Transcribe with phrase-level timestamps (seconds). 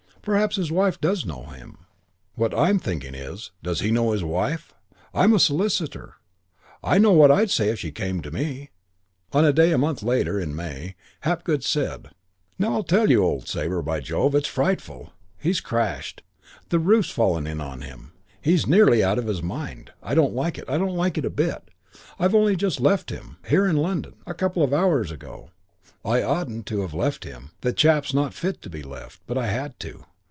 [0.23, 1.79] Perhaps his wife does know him.
[2.35, 4.71] What I'm thinking is, does he know his wife?
[5.15, 6.13] I'm a solicitor.
[6.83, 8.69] I know what I'd say if she came to me."
[9.33, 12.11] CHAPTER III I On a day a month later in May Hapgood said:
[12.59, 13.23] "Now, I'll tell you.
[13.23, 15.11] Old Sabre by Jove, it's frightful.
[15.39, 16.21] He's crashed.
[16.69, 18.11] The roof's fallen in on him.
[18.43, 19.89] He's nearly out of his mind.
[20.03, 20.65] I don't like it.
[20.69, 21.71] I don't like it a bit.
[22.19, 23.37] I've only just left him.
[23.47, 24.17] Here, in London.
[24.27, 25.49] A couple of hours ago.
[26.05, 27.51] I oughtn't to have left him.
[27.61, 29.19] The chap's not fit to be left.
[29.25, 30.03] But I had to.